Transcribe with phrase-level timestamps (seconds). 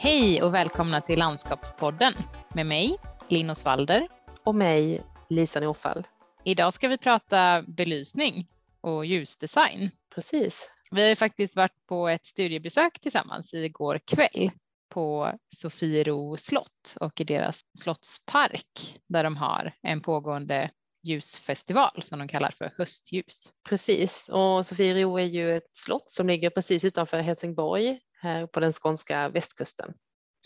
[0.00, 2.12] Hej och välkomna till Landskapspodden
[2.54, 2.96] med mig,
[3.28, 4.08] Linn Osvalder.
[4.44, 6.06] Och mig, Lisa Norfall.
[6.44, 8.46] Idag ska vi prata belysning
[8.80, 9.90] och ljusdesign.
[10.14, 10.70] Precis.
[10.90, 14.50] Vi har faktiskt varit på ett studiebesök tillsammans igår kväll
[14.88, 20.70] på Sofiero slott och i deras slottspark där de har en pågående
[21.02, 23.52] ljusfestival som de kallar för höstljus.
[23.68, 28.72] Precis, och Sofiero är ju ett slott som ligger precis utanför Helsingborg här på den
[28.72, 29.94] skånska västkusten.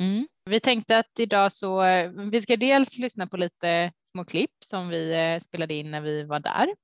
[0.00, 0.28] Mm.
[0.44, 1.82] Vi tänkte att idag så,
[2.30, 6.22] vi ska dels lyssna på lite små klipp som vi eh, spelade in när vi
[6.22, 6.74] var där.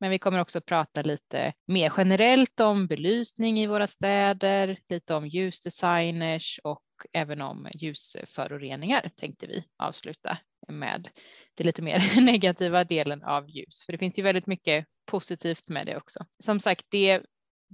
[0.00, 5.26] Men vi kommer också prata lite mer generellt om belysning i våra städer, lite om
[5.26, 6.82] ljusdesigners och
[7.12, 10.38] även om ljusföroreningar tänkte vi avsluta
[10.68, 11.08] med
[11.54, 15.86] det lite mer negativa delen av ljus, för det finns ju väldigt mycket positivt med
[15.86, 16.26] det också.
[16.44, 17.22] Som sagt, det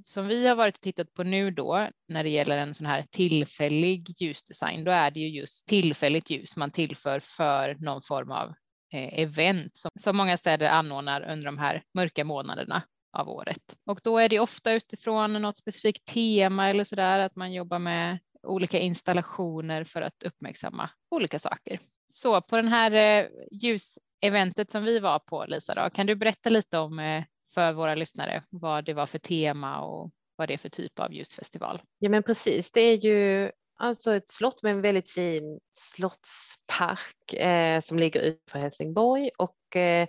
[0.04, 3.04] som vi har varit och tittat på nu då när det gäller en sån här
[3.10, 8.54] tillfällig ljusdesign, då är det ju just tillfälligt ljus man tillför för någon form av
[8.92, 13.76] eh, event som, som många städer anordnar under de här mörka månaderna av året.
[13.86, 18.18] Och då är det ofta utifrån något specifikt tema eller sådär, att man jobbar med
[18.42, 21.78] olika installationer för att uppmärksamma olika saker.
[22.10, 26.50] Så på den här eh, ljuseventet som vi var på, Lisa, då, kan du berätta
[26.50, 27.24] lite om eh,
[27.56, 31.12] för våra lyssnare vad det var för tema och vad det är för typ av
[31.12, 31.82] ljusfestival?
[31.98, 32.72] Ja, men precis.
[32.72, 38.58] Det är ju alltså ett slott med en väldigt fin slottspark eh, som ligger utanför
[38.58, 40.08] Helsingborg och eh,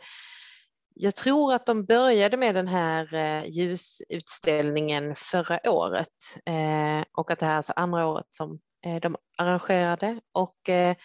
[0.94, 6.08] jag tror att de började med den här eh, ljusutställningen förra året
[6.46, 10.96] eh, och att det här är alltså andra året som eh, de arrangerade och eh,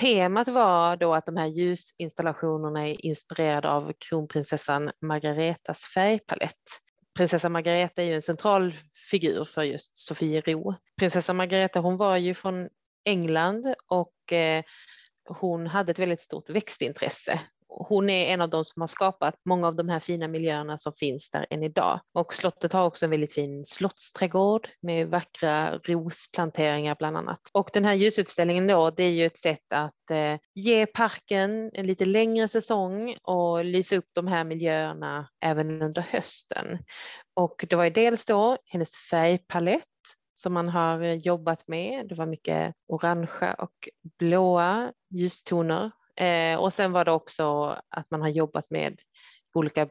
[0.00, 6.56] temat var då att de här ljusinstallationerna är inspirerade av kronprinsessan Margaretas färgpalett.
[7.16, 8.74] Prinsessa Margareta är ju en central
[9.10, 10.74] figur för just Sofiero.
[10.98, 12.68] Prinsessa Margareta hon var ju från
[13.04, 14.64] England och eh,
[15.28, 19.66] hon hade ett väldigt stort växtintresse hon är en av de som har skapat många
[19.68, 22.00] av de här fina miljöerna som finns där än idag.
[22.14, 27.40] Och slottet har också en väldigt fin slottsträdgård med vackra rosplanteringar bland annat.
[27.52, 31.86] Och den här ljusutställningen då, det är ju ett sätt att eh, ge parken en
[31.86, 36.78] lite längre säsong och lysa upp de här miljöerna även under hösten.
[37.34, 39.84] Och det var ju dels då hennes färgpalett
[40.34, 42.08] som man har jobbat med.
[42.08, 43.88] Det var mycket orangea och
[44.18, 49.00] blåa ljustoner Eh, och sen var det också att man har jobbat med
[49.54, 49.88] olika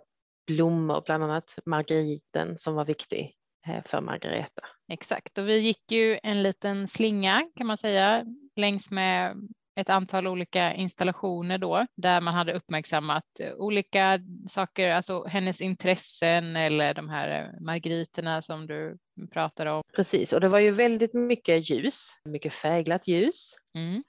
[0.47, 3.33] blommor, bland annat margeriten som var viktig
[3.67, 4.61] eh, för Margareta.
[4.91, 8.25] Exakt, och vi gick ju en liten slinga kan man säga
[8.55, 9.35] längs med
[9.75, 13.25] ett antal olika installationer då där man hade uppmärksammat
[13.57, 14.19] olika
[14.49, 18.97] saker, alltså hennes intressen eller de här margeriterna som du
[19.31, 19.83] pratar om.
[19.95, 23.55] Precis, och det var ju väldigt mycket ljus, mycket färgglatt ljus.
[23.75, 24.03] Mm.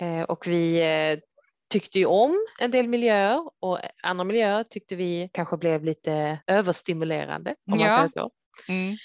[0.00, 0.80] Eh, och vi
[1.72, 7.54] tyckte ju om en del miljöer och andra miljöer tyckte vi kanske blev lite överstimulerande
[7.72, 7.86] om ja.
[7.86, 8.30] man säger så.
[8.68, 8.96] Mm.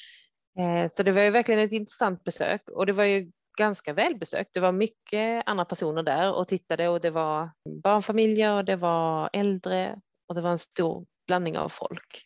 [0.60, 4.54] Eh, så det var ju verkligen ett intressant besök och det var ju ganska välbesökt.
[4.54, 7.52] Det var mycket andra personer där och tittade och det var
[7.84, 12.26] barnfamiljer och det var äldre och det var en stor blandning av folk.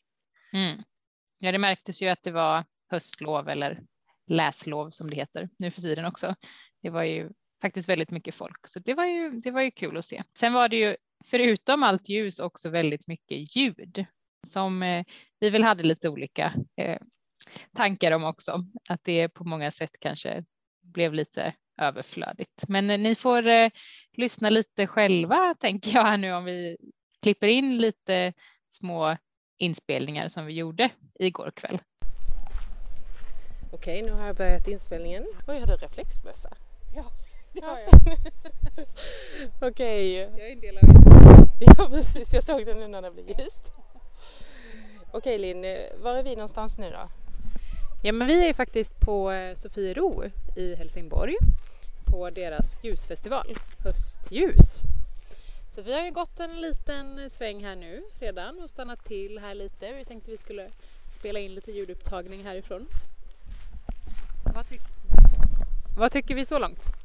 [0.53, 0.83] Mm.
[1.37, 3.81] Ja, det märktes ju att det var höstlov eller
[4.27, 6.35] läslov som det heter nu för tiden också.
[6.81, 7.29] Det var ju
[7.61, 10.23] faktiskt väldigt mycket folk, så det var ju, det var ju kul att se.
[10.37, 10.95] Sen var det ju
[11.25, 14.05] förutom allt ljus också väldigt mycket ljud
[14.47, 15.05] som eh,
[15.39, 16.97] vi väl hade lite olika eh,
[17.75, 20.43] tankar om också, att det på många sätt kanske
[20.81, 22.63] blev lite överflödigt.
[22.67, 23.69] Men eh, ni får eh,
[24.17, 26.77] lyssna lite själva tänker jag här nu om vi
[27.21, 28.33] klipper in lite
[28.77, 29.17] små
[29.57, 30.89] inspelningar som vi gjorde
[31.19, 31.79] igår kväll.
[33.73, 35.23] Okej, nu har jag börjat inspelningen.
[35.47, 36.49] Oj, har du reflexmössa?
[36.95, 37.03] Ja.
[37.53, 38.17] Det har jag.
[39.69, 40.13] Okej.
[40.13, 41.47] Jag är en del av Instagram.
[41.77, 43.73] Ja precis, jag såg den nu när det blev ljust.
[45.11, 45.61] Okej Linn,
[46.03, 47.09] var är vi någonstans nu då?
[48.03, 50.23] Ja men vi är faktiskt på eh, Sofiero
[50.55, 51.35] i Helsingborg
[52.05, 54.79] på deras ljusfestival, Höstljus.
[55.69, 59.55] Så vi har ju gått en liten sväng här nu redan och stannat till här
[59.55, 59.93] lite.
[59.93, 60.69] Vi tänkte vi skulle
[61.07, 62.87] spela in lite ljudupptagning härifrån.
[64.55, 64.77] Vad, ty
[65.97, 67.00] Vad tycker vi så långt?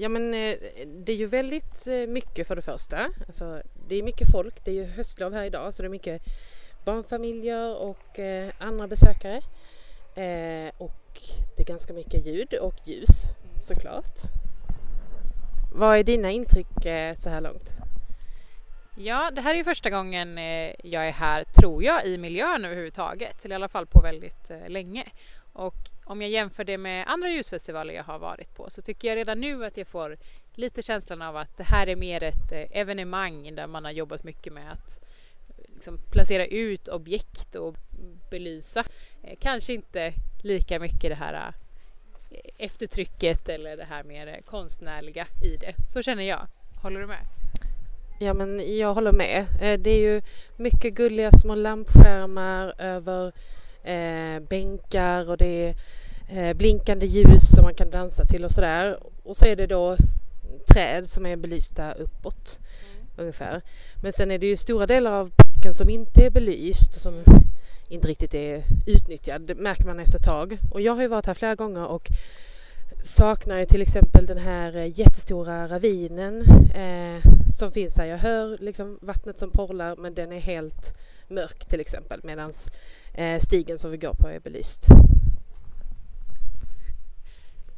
[0.00, 0.56] Ja men eh,
[0.86, 3.10] det är ju väldigt eh, mycket för det första.
[3.26, 6.22] Alltså, det är mycket folk, det är ju höstlov här idag så det är mycket
[6.84, 9.42] barnfamiljer och eh, andra besökare.
[10.78, 11.20] Och
[11.56, 13.24] det är ganska mycket ljud och ljus
[13.56, 14.18] såklart.
[15.72, 16.82] Vad är dina intryck
[17.14, 17.70] så här långt?
[18.96, 20.38] Ja, det här är ju första gången
[20.82, 25.04] jag är här, tror jag, i miljön överhuvudtaget, eller i alla fall på väldigt länge.
[25.52, 25.76] Och
[26.10, 29.40] om jag jämför det med andra ljusfestivaler jag har varit på så tycker jag redan
[29.40, 30.16] nu att jag får
[30.54, 34.24] lite känslan av att det här är mer ett eh, evenemang där man har jobbat
[34.24, 35.00] mycket med att
[35.48, 37.76] eh, liksom placera ut objekt och
[38.30, 38.84] belysa.
[39.22, 40.12] Eh, kanske inte
[40.42, 41.54] lika mycket det här
[42.58, 45.74] eftertrycket eller det här mer konstnärliga i det.
[45.88, 46.46] Så känner jag.
[46.82, 47.26] Håller du med?
[48.20, 49.46] Ja men jag håller med.
[49.60, 50.22] Det är ju
[50.56, 53.32] mycket gulliga små lampskärmar över
[53.82, 55.74] eh, bänkar och det är
[56.28, 58.98] eh, blinkande ljus som man kan dansa till och sådär.
[59.22, 59.96] Och så är det då
[60.72, 62.58] träd som är belysta uppåt
[62.92, 63.06] mm.
[63.16, 63.62] ungefär.
[64.02, 67.24] Men sen är det ju stora delar av parken som inte är belyst som
[67.88, 69.42] inte riktigt är utnyttjad.
[69.42, 70.58] Det märker man efter ett tag.
[70.70, 72.10] Och jag har ju varit här flera gånger och
[73.02, 76.42] saknar ju till exempel den här eh, jättestora ravinen
[76.74, 78.06] eh, som finns här.
[78.06, 80.94] Jag hör liksom vattnet som porlar men den är helt
[81.30, 82.52] mörk till exempel medan
[83.14, 84.86] eh, stigen som vi går på är belyst.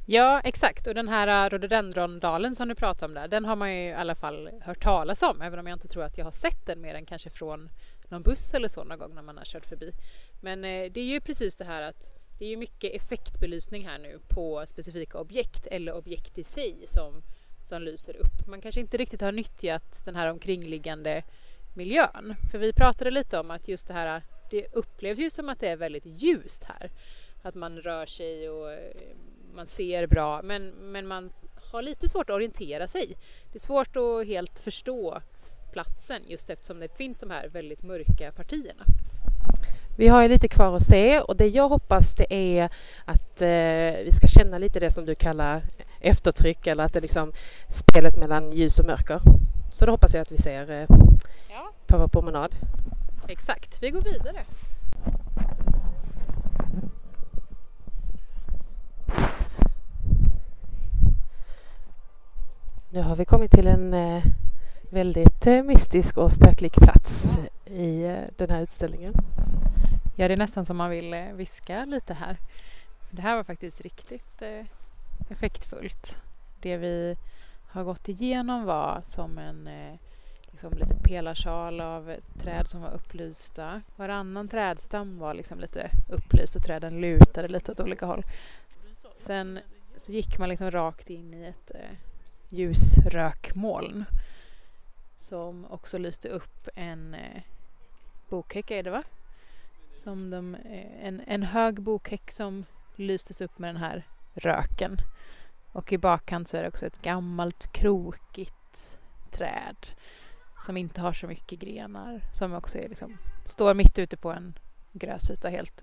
[0.07, 0.87] Ja, exakt.
[0.87, 3.93] Och den här äh, rhododendrondalen som du pratar om där, den har man ju i
[3.93, 6.81] alla fall hört talas om, även om jag inte tror att jag har sett den
[6.81, 7.71] mer än kanske från
[8.09, 9.93] någon buss eller så någon gång när man har kört förbi.
[10.41, 13.99] Men eh, det är ju precis det här att det är ju mycket effektbelysning här
[13.99, 17.23] nu på specifika objekt eller objekt i sig som,
[17.65, 18.47] som lyser upp.
[18.47, 21.23] Man kanske inte riktigt har nyttjat den här omkringliggande
[21.77, 22.35] miljön.
[22.51, 25.69] För vi pratade lite om att just det här, det upplevs ju som att det
[25.69, 26.91] är väldigt ljust här.
[27.43, 28.79] Att man rör sig och eh,
[29.55, 31.33] man ser bra men, men man
[31.73, 33.17] har lite svårt att orientera sig.
[33.53, 35.23] Det är svårt att helt förstå
[35.73, 38.85] platsen just eftersom det finns de här väldigt mörka partierna.
[39.97, 42.65] Vi har ju lite kvar att se och det jag hoppas det är
[43.05, 45.63] att eh, vi ska känna lite det som du kallar
[46.01, 47.33] eftertryck eller att det liksom
[47.69, 49.21] spelet mellan ljus och mörker.
[49.73, 50.87] Så det hoppas jag att vi ser eh,
[51.51, 51.73] ja.
[51.87, 52.55] på vår promenad.
[53.29, 54.45] Exakt, vi går vidare.
[62.91, 64.25] Nu har vi kommit till en eh,
[64.91, 69.15] väldigt eh, mystisk och spöklik plats i eh, den här utställningen.
[70.17, 72.37] Ja, det är nästan som man vill eh, viska lite här.
[73.11, 74.67] Det här var faktiskt riktigt eh,
[75.29, 76.17] effektfullt.
[76.61, 77.17] Det vi
[77.73, 79.99] har gått igenom var som en eh,
[80.51, 83.83] liksom lite pelarsal av träd som var upplysta.
[83.97, 88.23] Varannan trädstam var liksom lite upplyst och träden lutade lite åt olika håll.
[89.17, 89.59] Sen
[89.97, 91.97] så gick man liksom rakt in i ett eh,
[92.49, 94.05] ljusrökmoln
[95.17, 97.43] som också lyste upp en eh,
[98.29, 99.03] bokhäck är det va?
[100.03, 102.65] Som de, eh, en, en hög bokhäck som
[102.97, 104.97] lystes upp med den här röken.
[105.73, 108.99] Och i bakkant så är det också ett gammalt krokigt
[109.31, 109.77] träd
[110.59, 114.59] som inte har så mycket grenar som också är liksom, står mitt ute på en
[114.93, 115.83] gräsyta helt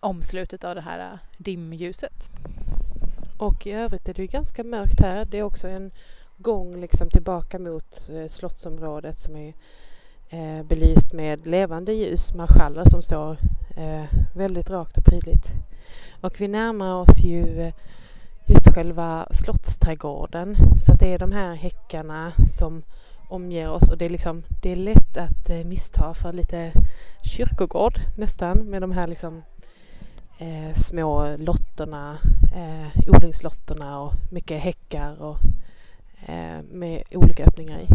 [0.00, 2.28] omslutet av det här äh, dimljuset.
[3.38, 5.24] Och i övrigt är det ganska mörkt här.
[5.24, 5.90] Det är också en
[6.36, 9.54] gång liksom tillbaka mot eh, slottsområdet som är
[10.34, 13.36] eh, belyst med levande ljus, marschaller som står
[13.76, 14.04] eh,
[14.34, 15.54] väldigt rakt och prydligt.
[16.20, 17.74] Och vi närmar oss ju eh,
[18.46, 20.56] just själva slottsträdgården.
[20.78, 22.82] Så att det är de här häckarna som
[23.28, 26.72] omger oss och det är, liksom, det är lätt att eh, missta för lite
[27.22, 29.42] kyrkogård nästan med de här liksom
[30.38, 32.18] eh, små lotterna,
[32.54, 35.38] eh, odlingslotterna och mycket häckar och
[36.26, 37.88] eh, med olika öppningar i.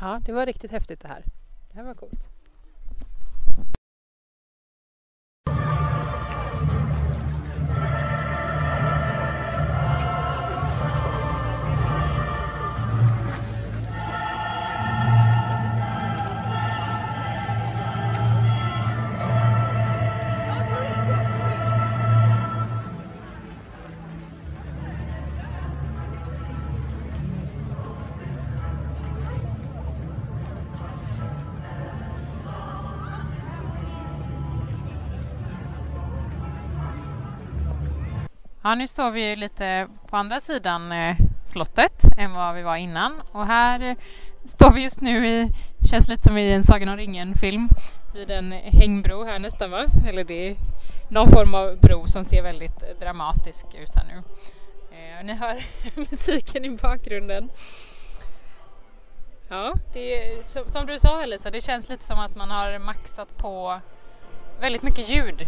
[0.00, 1.24] Ja, det var riktigt häftigt det här.
[1.70, 2.37] Det här var coolt.
[38.68, 43.22] Ja, nu står vi lite på andra sidan eh, slottet än vad vi var innan
[43.32, 43.96] och här eh,
[44.44, 45.48] står vi just nu i,
[45.90, 47.68] känns lite som i en Sagan om ringen-film,
[48.14, 49.84] vid en hängbro här nästan va?
[50.08, 50.56] Eller det är
[51.08, 54.22] någon form av bro som ser väldigt eh, dramatisk ut här nu.
[54.96, 55.56] Eh, ni hör
[56.10, 57.50] musiken i bakgrunden.
[59.48, 62.78] Ja, det är, som, som du sa Lisa, det känns lite som att man har
[62.78, 63.80] maxat på
[64.60, 65.46] väldigt mycket ljud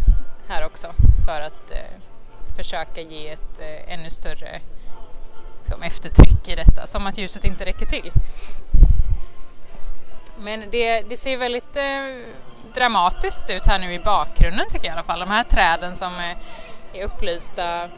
[0.48, 0.94] här också
[1.26, 2.09] för att eh,
[2.64, 4.60] försöka ge ett eh, ännu större
[5.58, 8.12] liksom, eftertryck i detta, som att ljuset inte räcker till.
[10.38, 12.32] Men det, det ser väldigt eh,
[12.74, 15.20] dramatiskt ut här nu i bakgrunden tycker jag i alla fall.
[15.20, 16.36] De här träden som är,
[16.92, 17.88] är upplysta,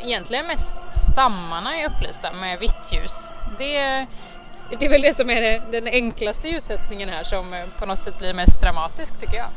[0.00, 0.74] egentligen mest
[1.12, 3.32] stammarna är upplysta med vitt ljus.
[3.58, 4.06] Det,
[4.78, 8.02] det är väl det som är det, den enklaste ljussättningen här som eh, på något
[8.02, 9.48] sätt blir mest dramatisk tycker jag.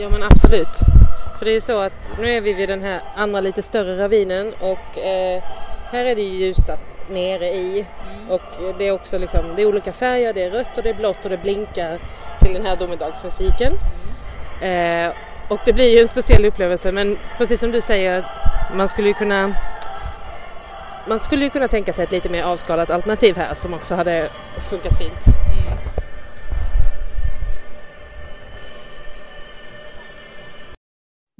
[0.00, 0.78] Ja men absolut.
[1.38, 4.04] För det är ju så att nu är vi vid den här andra lite större
[4.04, 5.42] ravinen och eh,
[5.90, 8.30] här är det ju ljusat nere i mm.
[8.30, 10.94] och det är också liksom, det är olika färger, det är rött och det är
[10.94, 11.98] blått och det blinkar
[12.40, 13.72] till den här domedagsmusiken.
[14.62, 15.08] Mm.
[15.08, 15.14] Eh,
[15.48, 18.24] och det blir ju en speciell upplevelse men precis som du säger,
[18.74, 19.54] man skulle ju kunna
[21.08, 24.28] man skulle ju kunna tänka sig ett lite mer avskalat alternativ här som också hade
[24.70, 25.26] funkat fint.
[25.26, 25.97] Mm.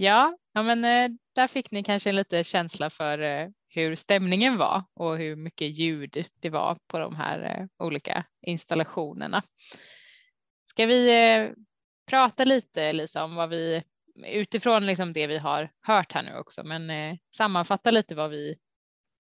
[0.01, 4.59] Ja, ja men eh, där fick ni kanske en lite känsla för eh, hur stämningen
[4.59, 9.43] var och hur mycket ljud det var på de här eh, olika installationerna.
[10.71, 11.53] Ska vi
[12.07, 13.83] prata lite Lisa om vad vi
[14.27, 18.57] utifrån liksom det vi har hört här nu också, men sammanfatta lite vad vi,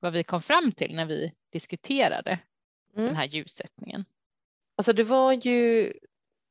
[0.00, 2.38] vad vi kom fram till när vi diskuterade
[2.96, 3.06] mm.
[3.06, 4.04] den här ljussättningen.
[4.76, 5.92] Alltså det var ju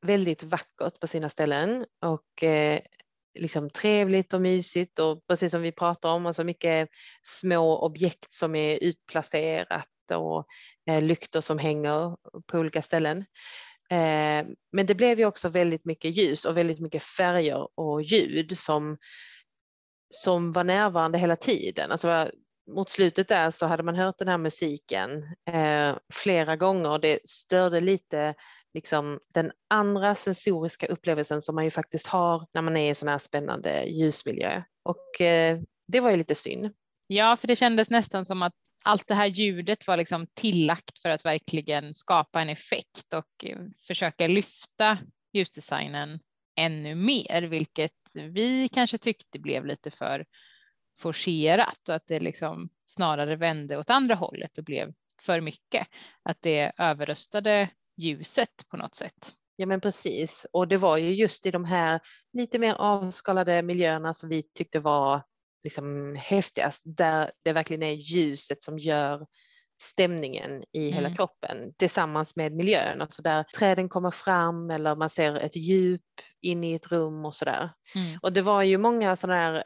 [0.02, 2.44] väldigt vackert på sina ställen och
[3.38, 6.90] liksom trevligt och mysigt och precis som vi pratar om, alltså mycket
[7.24, 10.46] små objekt som är utplacerat och
[10.90, 12.18] eh, lyktor som hänger
[12.48, 13.18] på olika ställen.
[13.90, 18.58] Eh, men det blev ju också väldigt mycket ljus och väldigt mycket färger och ljud
[18.58, 18.98] som,
[20.10, 21.92] som var närvarande hela tiden.
[21.92, 22.32] Alltså,
[22.68, 26.90] mot slutet där så hade man hört den här musiken eh, flera gånger.
[26.90, 28.34] och Det störde lite
[28.74, 33.10] liksom den andra sensoriska upplevelsen som man ju faktiskt har när man är i sån
[33.10, 34.64] här spännande ljusmiljö.
[34.84, 36.74] Och eh, det var ju lite synd.
[37.08, 41.10] Ja, för det kändes nästan som att allt det här ljudet var liksom tillagt för
[41.10, 44.98] att verkligen skapa en effekt och eh, försöka lyfta
[45.34, 46.20] ljusdesignen
[46.60, 50.26] ännu mer, vilket vi kanske tyckte blev lite för
[51.00, 55.88] forcerat och att det liksom snarare vände åt andra hållet och blev för mycket.
[56.24, 59.36] Att det överröstade ljuset på något sätt.
[59.56, 62.00] Ja men precis och det var ju just i de här
[62.34, 65.24] lite mer avskalade miljöerna som vi tyckte var
[65.64, 69.28] liksom häftigast där det verkligen är ljuset som gör
[69.82, 70.94] stämningen i mm.
[70.94, 76.02] hela kroppen tillsammans med miljön, alltså där träden kommer fram eller man ser ett djup
[76.42, 77.72] in i ett rum och sådär.
[77.96, 78.20] Mm.
[78.22, 79.64] Och det var ju många sådana här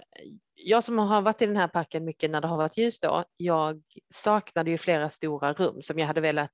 [0.63, 3.25] jag som har varit i den här parken mycket när det har varit ljus då,
[3.38, 3.82] jag
[4.13, 6.51] saknade ju flera stora rum som jag hade velat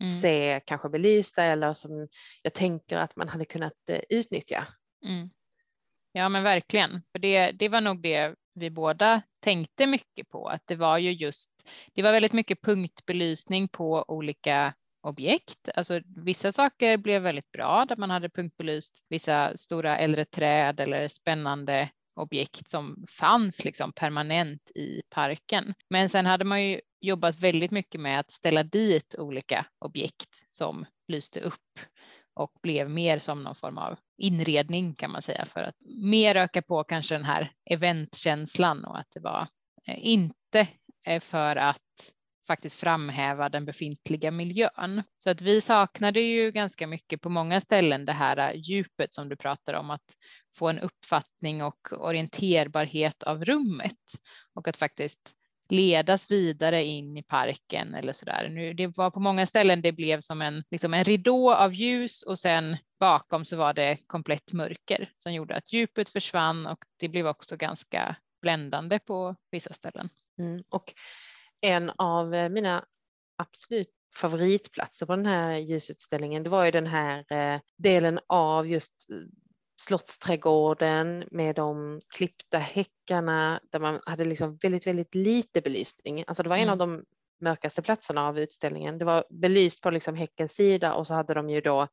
[0.00, 0.18] mm.
[0.18, 2.08] se kanske belysta eller som
[2.42, 4.66] jag tänker att man hade kunnat eh, utnyttja.
[5.04, 5.30] Mm.
[6.12, 10.62] Ja men verkligen, för det, det var nog det vi båda tänkte mycket på, att
[10.64, 11.50] det var ju just,
[11.94, 15.68] det var väldigt mycket punktbelysning på olika objekt.
[15.74, 21.08] Alltså vissa saker blev väldigt bra där man hade punktbelyst vissa stora äldre träd eller
[21.08, 25.74] spännande objekt som fanns liksom permanent i parken.
[25.90, 30.86] Men sen hade man ju jobbat väldigt mycket med att ställa dit olika objekt som
[31.08, 31.78] lyste upp
[32.34, 36.62] och blev mer som någon form av inredning kan man säga för att mer öka
[36.62, 39.48] på kanske den här eventkänslan och att det var
[39.86, 40.68] eh, inte
[41.06, 42.12] eh, för att
[42.46, 45.02] faktiskt framhäva den befintliga miljön.
[45.16, 49.28] Så att vi saknade ju ganska mycket på många ställen det här eh, djupet som
[49.28, 50.16] du pratar om, att
[50.56, 53.98] få en uppfattning och orienterbarhet av rummet
[54.54, 55.32] och att faktiskt
[55.68, 58.48] ledas vidare in i parken eller så där.
[58.48, 62.22] Nu, det var på många ställen det blev som en, liksom en ridå av ljus
[62.22, 67.08] och sen bakom så var det komplett mörker som gjorde att djupet försvann och det
[67.08, 70.08] blev också ganska bländande på vissa ställen.
[70.38, 70.62] Mm.
[70.68, 70.94] Och
[71.60, 72.84] en av eh, mina
[73.36, 79.10] absolut favoritplatser på den här ljusutställningen, det var ju den här eh, delen av just
[79.10, 79.16] eh,
[79.76, 86.24] Slottsträdgården med de klippta häckarna där man hade liksom väldigt, väldigt lite belysning.
[86.26, 86.72] Alltså det var en mm.
[86.72, 87.04] av de
[87.40, 88.98] mörkaste platserna av utställningen.
[88.98, 91.88] Det var belyst på liksom häckens sida och så hade de ju då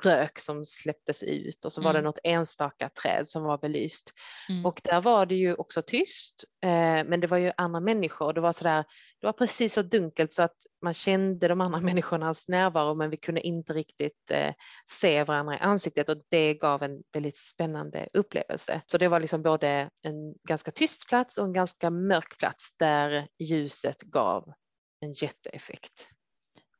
[0.00, 1.84] rök som släpptes ut och så mm.
[1.86, 2.04] var det mm.
[2.04, 4.12] något enstaka träd som var belyst.
[4.48, 4.66] Mm.
[4.66, 8.32] Och där var det ju också tyst, eh, men det var ju andra människor.
[8.32, 8.84] Det var så där,
[9.20, 13.16] det var precis så dunkelt så att man kände de andra människornas närvaro, men vi
[13.16, 14.54] kunde inte riktigt eh,
[14.90, 18.80] se varandra i ansiktet och det gav en väldigt spännande upplevelse.
[18.86, 23.28] Så det var liksom både en ganska tyst plats och en ganska mörk plats där
[23.38, 24.52] ljuset gav
[25.00, 26.08] en jätteeffekt.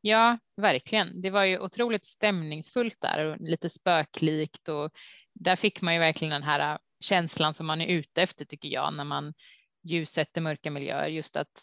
[0.05, 1.23] Ja, verkligen.
[1.23, 4.91] Det var ju otroligt stämningsfullt där och lite spöklikt och
[5.33, 8.69] där fick man ju verkligen den här äh, känslan som man är ute efter tycker
[8.69, 9.35] jag när man
[9.83, 11.63] ljussätter mörka miljöer, just att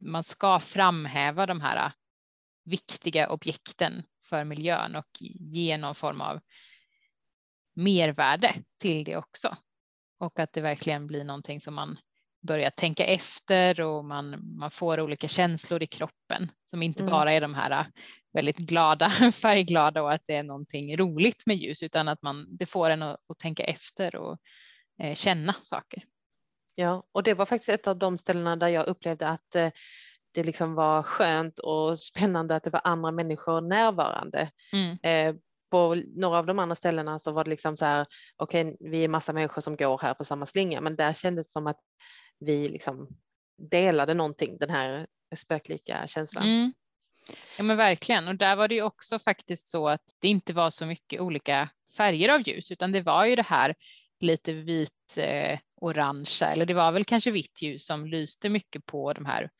[0.00, 1.92] man ska framhäva de här äh,
[2.64, 5.10] viktiga objekten för miljön och
[5.40, 6.40] ge någon form av
[7.74, 9.56] mervärde till det också.
[10.18, 11.98] Och att det verkligen blir någonting som man
[12.46, 17.10] börjar tänka efter och man, man får olika känslor i kroppen som inte mm.
[17.10, 17.86] bara är de här äh,
[18.32, 19.08] väldigt glada,
[19.42, 23.02] färgglada och att det är någonting roligt med ljus utan att man, det får en
[23.02, 24.38] att, att tänka efter och
[25.02, 26.02] eh, känna saker.
[26.76, 29.70] Ja, och det var faktiskt ett av de ställena där jag upplevde att eh,
[30.32, 34.50] det liksom var skönt och spännande att det var andra människor närvarande.
[34.72, 34.98] Mm.
[35.02, 38.90] Eh, på några av de andra ställena så var det liksom så här, okej, okay,
[38.90, 41.66] vi är massa människor som går här på samma slinga, men där kändes det som
[41.66, 41.80] att
[42.44, 43.08] vi liksom
[43.58, 46.44] delade någonting, den här spöklika känslan.
[46.44, 46.72] Mm.
[47.56, 50.70] Ja men verkligen och där var det ju också faktiskt så att det inte var
[50.70, 53.74] så mycket olika färger av ljus utan det var ju det här
[54.20, 59.12] lite vit eh, orangea eller det var väl kanske vitt ljus som lyste mycket på
[59.12, 59.50] de här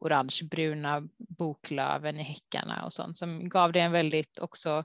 [0.00, 4.84] orangebruna boklöven i häckarna och sånt som gav det en väldigt också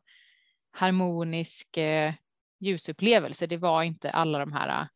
[0.72, 2.14] harmonisk eh,
[2.60, 3.48] ljusupplevelse.
[3.48, 4.88] Det var inte alla de här eh,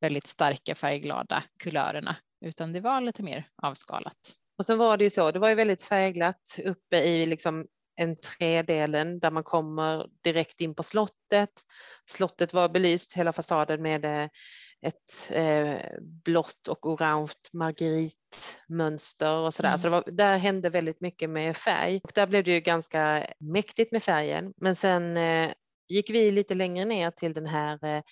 [0.00, 4.16] väldigt starka färgglada kulörerna utan det var lite mer avskalat.
[4.58, 7.66] Och sen var det ju så, det var ju väldigt färgglatt uppe i liksom
[8.00, 11.50] entrédelen där man kommer direkt in på slottet.
[12.06, 14.28] Slottet var belyst hela fasaden med eh,
[14.82, 19.68] ett eh, blått och orange margeritmönster och sådär.
[19.68, 19.78] Mm.
[19.78, 23.26] Så det var, där hände väldigt mycket med färg och där blev det ju ganska
[23.38, 24.52] mäktigt med färgen.
[24.56, 25.52] Men sen eh,
[25.88, 28.02] gick vi lite längre ner till den här eh,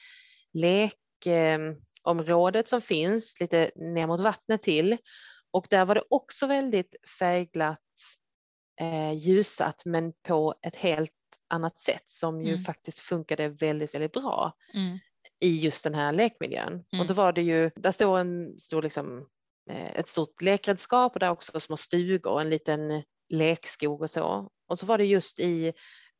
[1.26, 4.96] lekområdet som finns lite ner mot vattnet till
[5.50, 7.78] och där var det också väldigt färgglatt
[8.80, 11.12] eh, ljusat men på ett helt
[11.48, 12.64] annat sätt som ju mm.
[12.64, 14.52] faktiskt funkade väldigt, väldigt bra.
[14.74, 14.98] Mm
[15.40, 16.84] i just den här lekmiljön.
[16.92, 17.00] Mm.
[17.00, 19.28] Och då var det ju, där står en stor liksom,
[19.70, 24.50] eh, ett stort lekredskap och där också små stugor och en liten lekskog och så.
[24.68, 25.72] Och så var det just i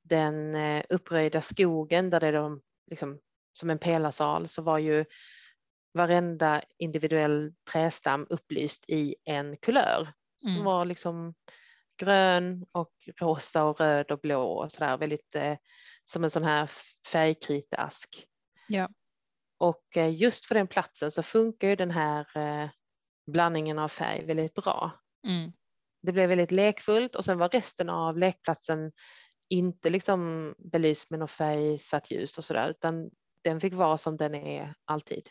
[0.03, 3.19] den eh, uppröjda skogen där det är de, liksom,
[3.53, 5.05] som en pelarsal så var ju
[5.95, 10.65] varenda individuell trästam upplyst i en kulör som mm.
[10.65, 11.35] var liksom
[11.99, 15.57] grön och rosa och röd och blå och så där väldigt eh,
[16.05, 16.71] som en sån här
[17.13, 18.27] färgkritask.
[18.69, 18.89] Ja.
[19.59, 22.71] Och eh, just för den platsen så funkar ju den här eh,
[23.27, 24.91] blandningen av färg väldigt bra.
[25.27, 25.53] Mm.
[26.03, 28.93] Det blev väldigt lekfullt och sen var resten av lekplatsen
[29.49, 33.11] inte liksom belyst med något färgsatt ljus och sådär utan
[33.43, 35.31] den fick vara som den är alltid.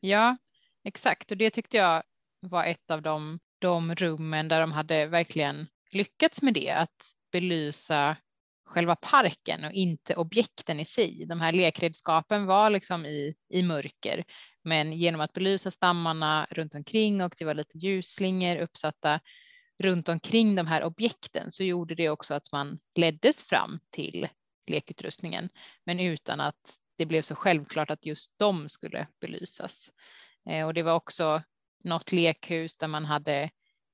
[0.00, 0.36] Ja,
[0.84, 2.02] exakt och det tyckte jag
[2.40, 8.16] var ett av de, de rummen där de hade verkligen lyckats med det, att belysa
[8.64, 11.26] själva parken och inte objekten i sig.
[11.26, 14.24] De här lekredskapen var liksom i, i mörker,
[14.64, 19.20] men genom att belysa stammarna runt omkring och det var lite ljusslingor uppsatta
[19.78, 24.28] runt omkring de här objekten så gjorde det också att man leddes fram till
[24.66, 25.48] lekutrustningen,
[25.86, 29.90] men utan att det blev så självklart att just de skulle belysas.
[30.50, 31.42] Eh, och det var också
[31.84, 33.50] något lekhus där man hade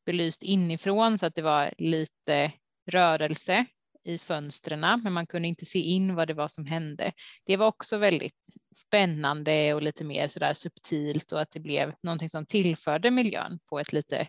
[0.07, 2.53] belyst inifrån så att det var lite
[2.87, 3.67] rörelse
[4.05, 7.13] i fönstren, men man kunde inte se in vad det var som hände.
[7.45, 8.35] Det var också väldigt
[8.77, 13.59] spännande och lite mer så där subtilt och att det blev någonting som tillförde miljön
[13.69, 14.29] på ett lite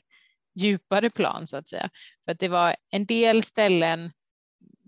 [0.56, 1.90] djupare plan så att säga.
[2.26, 4.12] För att det var en del ställen,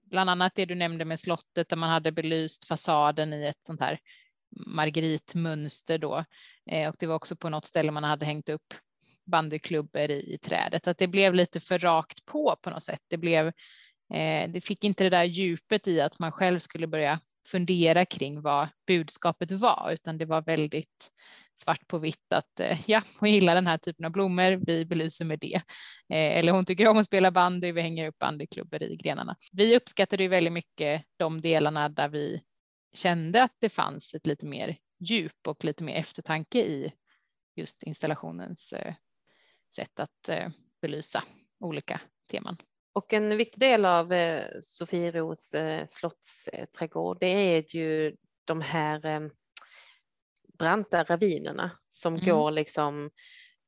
[0.10, 3.82] bland annat det du nämnde med slottet där man hade belyst fasaden i ett sånt
[3.82, 4.00] här
[4.68, 6.26] margeritmönster då.
[6.72, 8.74] Eh, och det var också på något ställe man hade hängt upp
[9.26, 13.02] bandyklubbor i, i trädet, att det blev lite för rakt på på något sätt.
[13.08, 13.52] Det blev
[14.14, 18.42] Eh, det fick inte det där djupet i att man själv skulle börja fundera kring
[18.42, 21.12] vad budskapet var, utan det var väldigt
[21.60, 25.26] svart på vitt att eh, ja, hon gillar den här typen av blommor, vi belyser
[25.26, 25.56] med det.
[26.10, 29.36] Eh, eller hon tycker om att spela bandy, vi hänger upp bandyklubbor i grenarna.
[29.52, 32.42] Vi uppskattade ju väldigt mycket de delarna där vi
[32.94, 36.94] kände att det fanns ett lite mer djup och lite mer eftertanke i
[37.56, 38.94] just installationens eh,
[39.76, 40.30] sätt att
[40.82, 41.24] belysa
[41.60, 42.58] olika teman.
[42.94, 44.14] Och en viktig del av
[44.62, 45.56] Sofieros
[45.88, 49.30] slottsträdgård det är ju de här
[50.60, 52.26] branta ravinerna som mm.
[52.26, 53.10] går liksom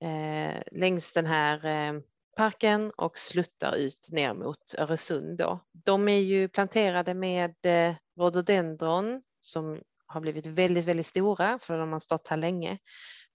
[0.04, 2.02] eh, längs den här eh,
[2.38, 5.38] parken och sluttar ut ner mot Öresund.
[5.38, 5.60] Då.
[5.72, 11.92] De är ju planterade med eh, rhododendron som har blivit väldigt, väldigt stora för de
[11.92, 12.78] har stått här länge.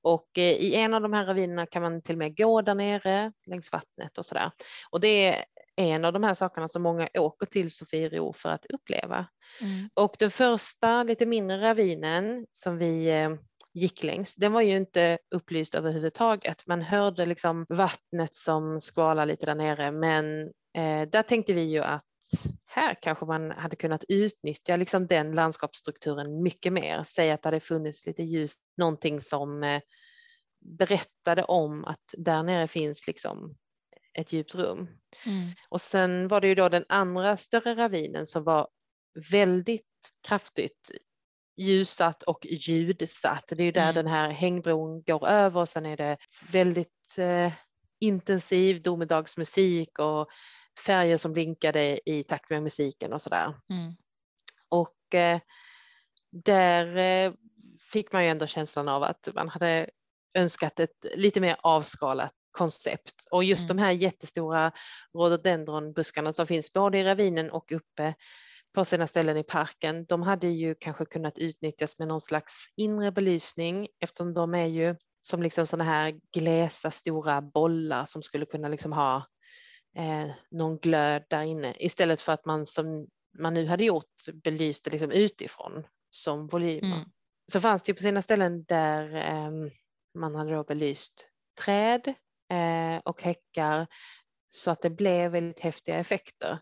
[0.03, 2.75] Och eh, i en av de här ravinerna kan man till och med gå där
[2.75, 4.51] nere längs vattnet och så där.
[4.90, 5.45] Och det är
[5.77, 9.27] en av de här sakerna som många åker till Sofiero för att uppleva.
[9.61, 9.89] Mm.
[9.95, 13.31] Och den första lite mindre ravinen som vi eh,
[13.75, 16.67] gick längs, den var ju inte upplyst överhuvudtaget.
[16.67, 20.43] Man hörde liksom vattnet som skvalar lite där nere, men
[20.77, 22.05] eh, där tänkte vi ju att
[22.67, 27.05] här kanske man hade kunnat utnyttja liksom den landskapsstrukturen mycket mer.
[27.07, 29.81] Säg att det hade funnits lite ljus, någonting som eh,
[30.61, 33.57] berättade om att där nere finns liksom
[34.16, 34.88] ett djupt rum.
[35.26, 35.50] Mm.
[35.68, 38.68] Och sen var det ju då den andra större ravinen som var
[39.31, 39.85] väldigt
[40.29, 40.90] kraftigt
[41.57, 43.44] ljussatt och ljudsatt.
[43.48, 43.94] Det är ju där mm.
[43.94, 46.16] den här hängbron går över och sen är det
[46.50, 47.52] väldigt eh,
[47.98, 50.29] intensiv domedagsmusik och
[50.87, 53.55] färger som blinkade i takt med musiken och sådär.
[53.70, 53.96] Mm.
[54.68, 55.40] Och eh,
[56.31, 57.33] där eh,
[57.92, 59.90] fick man ju ändå känslan av att man hade
[60.35, 63.77] önskat ett lite mer avskalat koncept och just mm.
[63.77, 64.73] de här jättestora
[65.14, 68.14] rhododendronbuskarna som finns både i ravinen och uppe
[68.75, 73.12] på sina ställen i parken, de hade ju kanske kunnat utnyttjas med någon slags inre
[73.12, 78.69] belysning eftersom de är ju som liksom sådana här gläsa stora bollar som skulle kunna
[78.69, 79.16] liksom ha
[79.97, 83.07] eh, någon glöd där inne istället för att man som
[83.38, 84.14] man nu hade gjort
[84.45, 86.97] belyste liksom utifrån som volymer.
[86.97, 87.09] Mm.
[87.53, 89.51] Så fanns det ju på sina ställen där eh,
[90.14, 91.29] man hade då belyst
[91.64, 92.14] träd
[93.04, 93.87] och häckar
[94.50, 96.59] så att det blev väldigt häftiga effekter.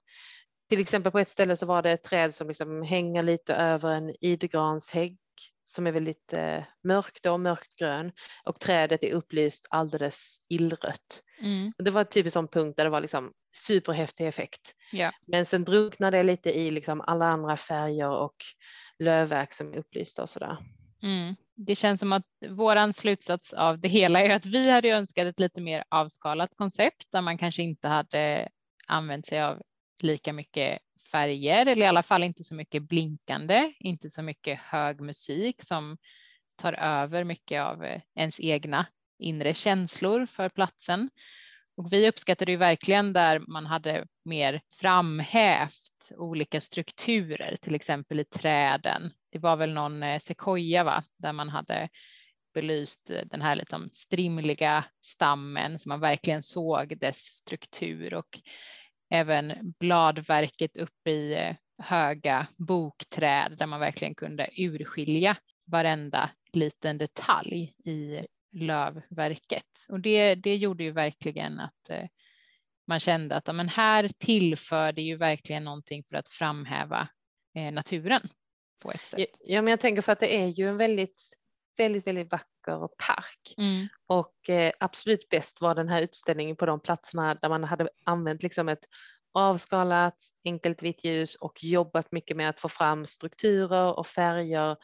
[0.68, 3.94] Till exempel på ett ställe så var det ett träd som liksom hänger lite över
[3.94, 5.18] en idegranshägg
[5.64, 8.12] som är väldigt eh, mörk då, mörkt grön
[8.44, 11.22] och trädet är upplyst alldeles illrött.
[11.40, 11.72] Mm.
[11.78, 14.74] Och det var typ en sån punkt där det var liksom superhäftig effekt.
[14.92, 15.12] Ja.
[15.26, 18.36] Men sen drunknade det lite i liksom alla andra färger och
[18.98, 20.56] lövverk som är upplysta och sådär.
[21.02, 21.34] Mm.
[21.56, 25.40] Det känns som att våran slutsats av det hela är att vi hade önskat ett
[25.40, 28.48] lite mer avskalat koncept där man kanske inte hade
[28.86, 29.62] använt sig av
[30.02, 30.78] lika mycket
[31.10, 35.96] färger eller i alla fall inte så mycket blinkande, inte så mycket hög musik som
[36.56, 38.86] tar över mycket av eh, ens egna
[39.18, 41.10] inre känslor för platsen.
[41.76, 48.24] Och vi uppskattade ju verkligen där man hade mer framhävt olika strukturer, till exempel i
[48.24, 49.12] träden.
[49.34, 50.18] Det var väl någon eh,
[50.84, 51.04] va?
[51.16, 51.88] där man hade
[52.54, 58.40] belyst eh, den här liksom strimliga stammen så man verkligen såg dess struktur och
[59.10, 67.72] även bladverket uppe i eh, höga bokträd där man verkligen kunde urskilja varenda liten detalj
[67.84, 69.86] i lövverket.
[69.88, 72.06] Och det, det gjorde ju verkligen att eh,
[72.86, 77.08] man kände att men här tillför det ju verkligen någonting för att framhäva
[77.72, 78.28] naturen
[78.82, 79.28] på ett sätt.
[79.40, 81.22] Ja, men jag tänker för att det är ju en väldigt,
[81.76, 83.88] väldigt, väldigt vacker park mm.
[84.06, 88.42] och eh, absolut bäst var den här utställningen på de platserna där man hade använt
[88.42, 88.84] liksom ett
[89.34, 94.76] avskalat, enkelt vitt ljus och jobbat mycket med att få fram strukturer och färger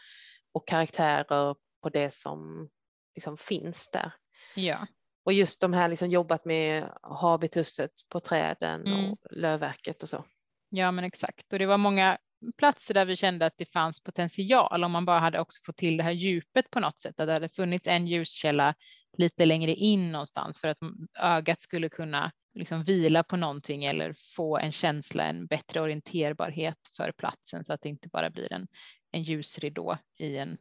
[0.52, 2.68] och karaktärer på det som
[3.14, 4.12] liksom finns där.
[4.54, 4.86] Ja.
[5.24, 9.12] Och just de här liksom jobbat med habituset på träden mm.
[9.12, 10.24] och lövverket och så.
[10.68, 12.18] Ja men exakt och det var många
[12.58, 15.96] platser där vi kände att det fanns potential om man bara hade också fått till
[15.96, 18.74] det här djupet på något sätt, att det hade funnits en ljuskälla
[19.18, 20.78] lite längre in någonstans för att
[21.18, 27.12] ögat skulle kunna liksom vila på någonting eller få en känsla, en bättre orienterbarhet för
[27.12, 28.68] platsen så att det inte bara blir en,
[29.12, 30.58] en ljusridå i en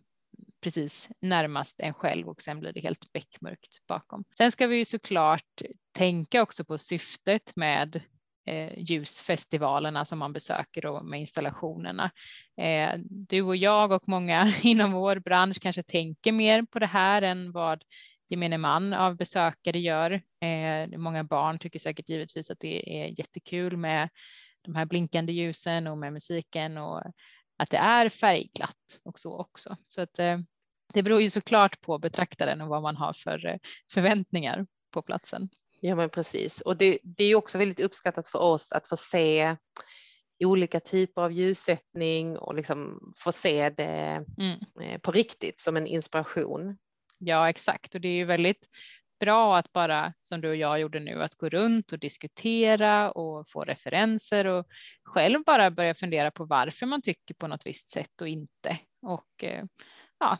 [0.61, 4.23] precis närmast en själv och sen blir det helt beckmörkt bakom.
[4.37, 5.61] Sen ska vi ju såklart
[5.91, 8.01] tänka också på syftet med
[8.49, 12.11] Eh, ljusfestivalerna som man besöker och med installationerna.
[12.57, 17.21] Eh, du och jag och många inom vår bransch kanske tänker mer på det här
[17.21, 17.83] än vad
[18.29, 20.11] gemene man av besökare gör.
[20.41, 24.09] Eh, många barn tycker säkert givetvis att det är jättekul med
[24.63, 27.01] de här blinkande ljusen och med musiken och
[27.57, 29.77] att det är färgglatt och så också.
[29.89, 30.39] Så att eh,
[30.93, 33.57] det beror ju såklart på betraktaren och vad man har för eh,
[33.91, 35.49] förväntningar på platsen.
[35.81, 39.55] Ja men precis och det, det är också väldigt uppskattat för oss att få se
[40.43, 44.59] olika typer av ljussättning och liksom få se det mm.
[44.81, 46.77] Eh, på riktigt som en inspiration.
[47.17, 48.67] Ja exakt och det är ju väldigt
[49.19, 53.49] bra att bara som du och jag gjorde nu att gå runt och diskutera och
[53.49, 54.67] få referenser och
[55.03, 59.43] själv bara börja fundera på varför man tycker på något visst sätt och inte och
[59.43, 59.65] eh,
[60.19, 60.37] ja,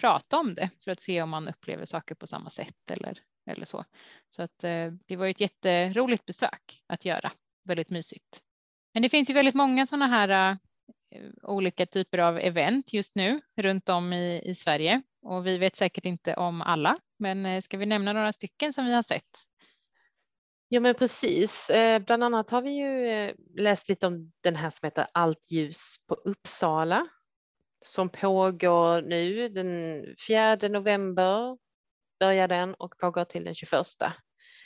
[0.00, 3.18] prata om det för att se om man upplever saker på samma sätt eller,
[3.50, 3.84] eller så.
[4.30, 7.32] Så att eh, det var ett jätteroligt besök att göra,
[7.64, 8.42] väldigt mysigt.
[8.94, 10.56] Men det finns ju väldigt många sådana här uh,
[11.42, 16.04] olika typer av event just nu runt om i, i Sverige och vi vet säkert
[16.04, 19.50] inte om alla, men uh, ska vi nämna några stycken som vi har sett?
[20.72, 24.70] Ja men precis, eh, bland annat har vi ju eh, läst lite om den här
[24.70, 27.08] som heter Allt ljus på Uppsala
[27.80, 31.58] som pågår nu den 4 november
[32.20, 33.72] börjar den och pågår till den 21.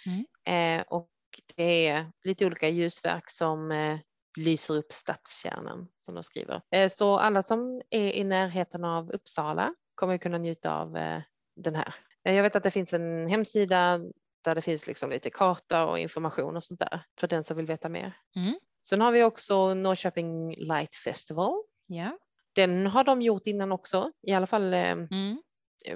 [0.07, 0.25] Mm.
[0.45, 1.11] Eh, och
[1.57, 3.99] det är lite olika ljusverk som eh,
[4.37, 6.63] lyser upp stadskärnan som de skriver.
[6.71, 11.23] Eh, så alla som är i närheten av Uppsala kommer kunna njuta av eh,
[11.57, 11.95] den här.
[12.23, 14.01] Jag vet att det finns en hemsida
[14.45, 17.67] där det finns liksom lite karta och information och sånt där för den som vill
[17.67, 18.13] veta mer.
[18.37, 18.55] Mm.
[18.89, 21.63] Sen har vi också Norrköping Light Festival.
[21.87, 22.19] Ja.
[22.55, 25.43] Den har de gjort innan också, i alla fall eh, Mm.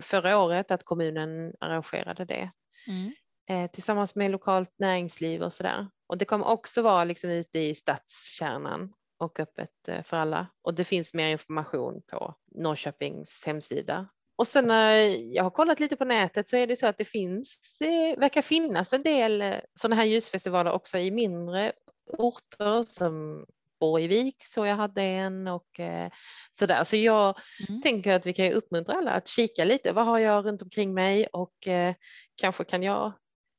[0.00, 2.50] Förra året att kommunen arrangerade det
[2.88, 3.12] Mm.
[3.50, 5.86] eh, tillsammans med lokalt näringsliv och sådär.
[6.06, 10.46] Och det kommer också vara liksom ute i stadskärnan och öppet eh, för alla.
[10.62, 14.08] Och det finns mer information på Norrköpings hemsida.
[14.36, 14.92] Och sen när
[15.34, 18.42] jag har kollat lite på nätet så är det så att det finns, eh, verkar
[18.42, 21.72] finnas en del eh, sådana här ljusfestivaler också i mindre
[22.18, 23.46] orter som
[23.80, 26.10] Borgvik så jag hade en och eh,
[26.58, 26.84] sådär.
[26.84, 27.38] Så jag
[27.68, 27.82] Mm.
[27.82, 29.92] tänker att vi kan uppmuntra alla att kika lite.
[29.92, 31.94] Vad har jag runt omkring mig och eh,
[32.36, 33.12] kanske kan jag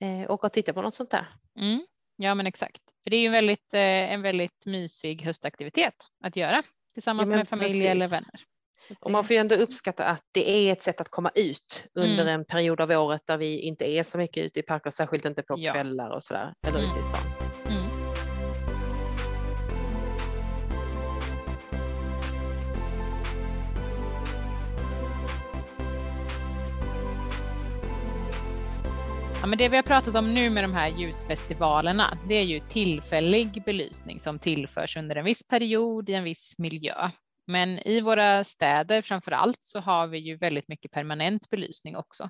[0.04, 1.28] eh, åka och titta på något sånt där.
[1.60, 1.86] Mm.
[2.16, 2.82] Ja, men exakt.
[3.04, 7.48] För det är ju en väldigt, en väldigt mysig höstaktivitet att göra tillsammans Ja, med
[7.50, 7.86] familj precis.
[7.86, 8.42] eller vänner.
[8.88, 11.32] Så Och man det- får ju ändå uppskatta att det är ett sätt att komma
[11.36, 12.28] ut under Mm.
[12.28, 15.44] en period av året där vi inte är så mycket ute i parker, särskilt inte
[15.44, 15.74] på Ja.
[15.74, 16.92] kvällar och sådär, eller Mm.
[16.92, 17.49] ute i stan.
[29.50, 33.64] Men det vi har pratat om nu med de här ljusfestivalerna, det är ju tillfällig
[33.66, 37.10] belysning som tillförs under en viss period i en viss miljö.
[37.48, 42.30] Men i våra städer framför allt så har vi ju väldigt mycket permanent belysning också.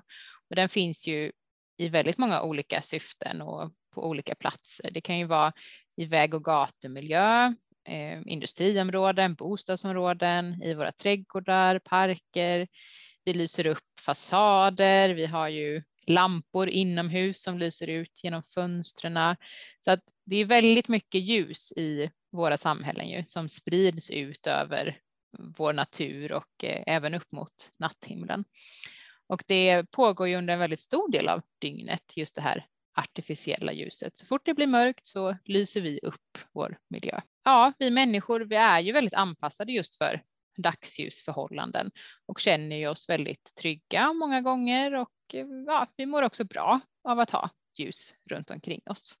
[0.50, 1.32] Och den finns ju
[1.78, 4.90] i väldigt många olika syften och på olika platser.
[4.90, 5.52] Det kan ju vara
[5.96, 7.46] i väg och gatumiljö,
[7.88, 12.68] eh, industriområden, bostadsområden, i våra trädgårdar, parker.
[13.24, 15.08] Vi lyser upp fasader.
[15.08, 19.36] Vi har ju lampor inomhus som lyser ut genom fönstren.
[19.84, 25.00] Så att det är väldigt mycket ljus i våra samhällen ju, som sprids ut över
[25.38, 28.44] vår natur och eh, även upp mot natthimlen.
[29.26, 33.72] Och det pågår ju under en väldigt stor del av dygnet, just det här artificiella
[33.72, 34.18] ljuset.
[34.18, 37.20] Så fort det blir mörkt så lyser vi upp vår miljö.
[37.44, 40.22] Ja, vi människor, vi är ju väldigt anpassade just för
[40.56, 41.90] dagsljusförhållanden
[42.26, 45.10] och känner ju oss väldigt trygga många gånger och
[45.66, 49.14] ja, vi mår också bra av att ha ljus runt omkring oss.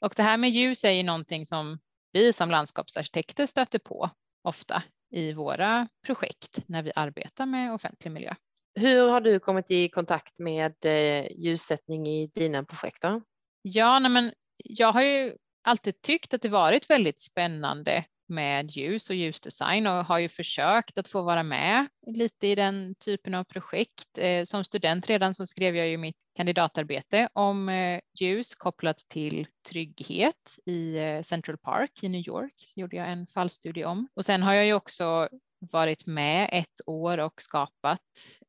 [0.00, 1.78] Och det här med ljus är ju någonting som
[2.12, 4.10] vi som landskapsarkitekter stöter på
[4.42, 8.34] ofta i våra projekt när vi arbetar med offentlig miljö.
[8.74, 13.02] Hur har du kommit i kontakt med eh, ljussättning i dina projekt?
[13.02, 13.22] Då?
[13.62, 19.10] Ja, nej men jag har ju alltid tyckt att det varit väldigt spännande med ljus
[19.10, 23.44] och ljusdesign och har ju försökt att få vara med lite i den typen av
[23.44, 24.18] projekt.
[24.18, 29.46] Eh, som student redan så skrev jag ju mitt kandidatarbete om eh, ljus kopplat till
[29.68, 32.72] trygghet i eh, Central Park i New York.
[32.74, 34.08] gjorde jag en fallstudie om.
[34.14, 38.00] Och sen har jag ju också varit med ett år och skapat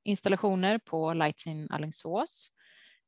[0.03, 2.51] installationer på Lights in Alingsås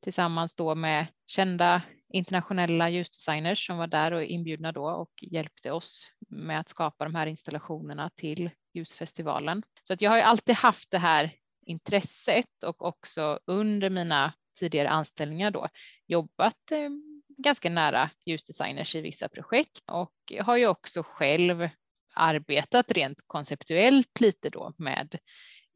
[0.02, 6.12] tillsammans då med kända internationella ljusdesigners som var där och inbjudna då och hjälpte oss
[6.28, 9.62] med att skapa de här installationerna till ljusfestivalen.
[9.84, 11.32] Så att jag har ju alltid haft det här
[11.66, 15.68] intresset och också under mina tidigare anställningar då
[16.06, 16.90] jobbat eh,
[17.38, 21.68] ganska nära ljusdesigners i vissa projekt och har ju också själv
[22.14, 25.18] arbetat rent konceptuellt lite då med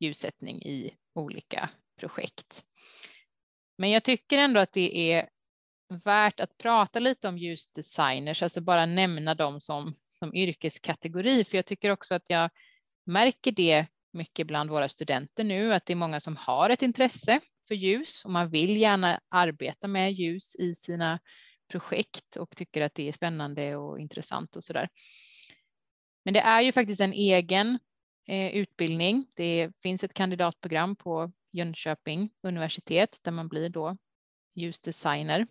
[0.00, 2.64] ljussättning i olika projekt.
[3.78, 5.28] Men jag tycker ändå att det är
[5.94, 11.66] värt att prata lite om ljusdesigners, alltså bara nämna dem som, som yrkeskategori, för jag
[11.66, 12.50] tycker också att jag
[13.06, 17.40] märker det mycket bland våra studenter nu, att det är många som har ett intresse
[17.68, 21.20] för ljus och man vill gärna arbeta med ljus i sina
[21.68, 24.88] projekt och tycker att det är spännande och intressant och så där.
[26.24, 27.78] Men det är ju faktiskt en egen
[28.28, 29.26] eh, utbildning.
[29.36, 33.96] Det finns ett kandidatprogram på Jönköping universitet där man blir då
[34.54, 35.46] ljusdesigner.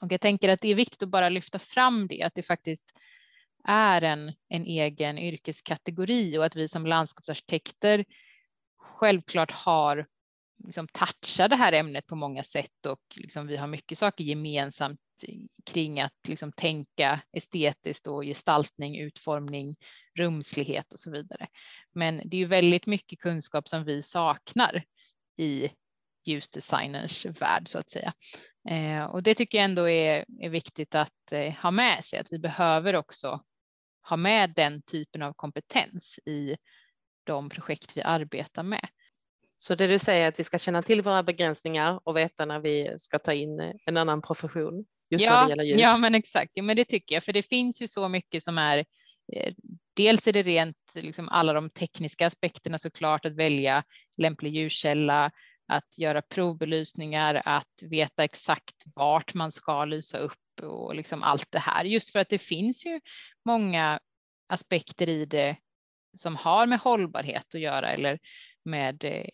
[0.00, 2.92] Och jag tänker att det är viktigt att bara lyfta fram det, att det faktiskt
[3.64, 8.04] är en, en egen yrkeskategori och att vi som landskapsarkitekter
[8.78, 10.06] självklart har
[10.64, 15.00] liksom touchat det här ämnet på många sätt och liksom vi har mycket saker gemensamt
[15.64, 19.76] kring att liksom tänka estetiskt och gestaltning, utformning,
[20.18, 21.46] rumslighet och så vidare.
[21.92, 24.84] Men det är ju väldigt mycket kunskap som vi saknar
[25.36, 25.70] i
[26.24, 28.12] ljusdesigners värld så att säga.
[28.68, 32.32] Eh, och det tycker jag ändå är, är viktigt att eh, ha med sig, att
[32.32, 33.40] vi behöver också
[34.08, 36.56] ha med den typen av kompetens i
[37.24, 38.88] de projekt vi arbetar med.
[39.56, 42.60] Så det du säger är att vi ska känna till våra begränsningar och veta när
[42.60, 44.84] vi ska ta in en annan profession.
[45.10, 45.80] Just ja, när det gäller ljus.
[45.80, 46.50] ja, men exakt.
[46.54, 48.78] Ja, men det tycker jag, för det finns ju så mycket som är
[49.32, 49.54] eh,
[49.96, 53.84] Dels är det rent liksom alla de tekniska aspekterna såklart att välja
[54.16, 55.30] lämplig ljuskälla,
[55.66, 61.58] att göra provbelysningar, att veta exakt vart man ska lysa upp och liksom allt det
[61.58, 61.84] här.
[61.84, 63.00] Just för att det finns ju
[63.44, 64.00] många
[64.48, 65.56] aspekter i det
[66.16, 68.18] som har med hållbarhet att göra eller
[68.64, 69.26] med eh,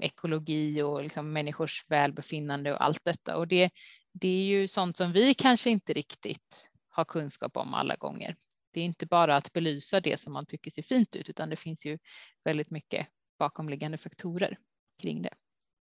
[0.00, 3.36] ekologi och liksom människors välbefinnande och allt detta.
[3.36, 3.70] Och det,
[4.12, 8.36] det är ju sånt som vi kanske inte riktigt har kunskap om alla gånger.
[8.72, 11.56] Det är inte bara att belysa det som man tycker ser fint ut, utan det
[11.56, 11.98] finns ju
[12.44, 13.06] väldigt mycket
[13.38, 14.58] bakomliggande faktorer
[15.02, 15.34] kring det.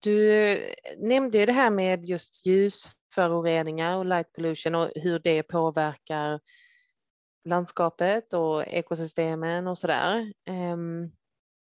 [0.05, 5.43] Du eh, nämnde ju det här med just ljusföroreningar och light pollution och hur det
[5.43, 6.41] påverkar
[7.45, 10.33] landskapet och ekosystemen och sådär.
[10.45, 11.11] där.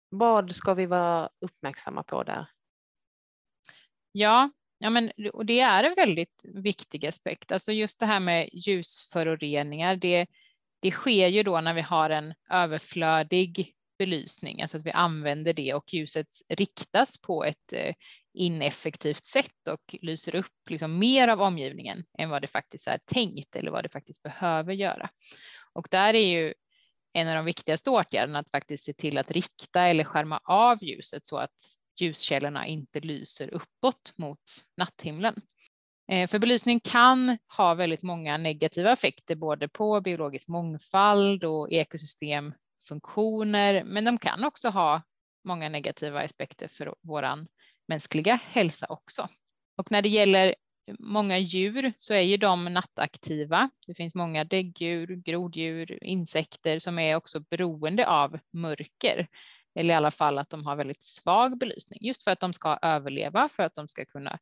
[0.09, 2.47] vad ska vi vara uppmärksamma på där?
[4.12, 7.53] Ja, ja men, och det är en väldigt viktig aspekt.
[7.53, 10.27] Alltså just det här med ljusföroreningar, det,
[10.81, 15.74] det sker ju då när vi har en överflödig belysning, alltså att vi använder det
[15.74, 17.94] och ljuset riktas på ett eh,
[18.35, 23.56] ineffektivt sätt och lyser upp liksom mer av omgivningen än vad det faktiskt är tänkt
[23.56, 25.11] eller vad det faktiskt behöver göra.
[25.72, 26.54] Och där är ju
[27.12, 31.26] en av de viktigaste åtgärderna att faktiskt se till att rikta eller skärma av ljuset
[31.26, 35.40] så att ljuskällorna inte lyser uppåt mot natthimlen.
[36.12, 42.54] Eh, för belysning kan ha väldigt många negativa effekter både på biologisk mångfald och ekosystem
[42.88, 45.03] funktioner, men de kan också ha
[45.44, 47.49] många negativa aspekter för våran
[47.88, 49.29] mänskliga hälsa också.
[49.77, 50.55] Och när det gäller
[50.99, 53.70] många djur så är ju de nattaktiva.
[53.87, 59.29] Det finns många däggdjur, groddjur, insekter som är också beroende av mörker
[59.77, 62.79] eller i alla fall att de har väldigt svag belysning just för att de ska
[62.83, 64.38] överleva, för att de ska kunna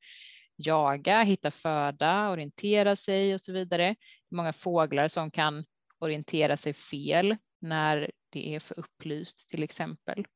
[0.57, 3.97] jaga, hitta föda, orientera sig och så vidare.
[4.31, 5.65] Många fåglar som kan
[5.99, 10.27] orientera sig fel när det är för upplyst till exempel.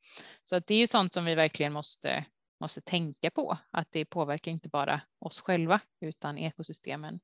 [0.45, 2.25] Så att det är ju sånt som vi verkligen måste
[2.61, 7.21] måste tänka på att det påverkar inte bara oss själva utan ekosystemen